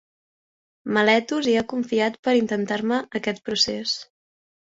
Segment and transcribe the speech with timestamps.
[0.95, 3.95] Meletos hi ha confiat per intentar-me aquest procés.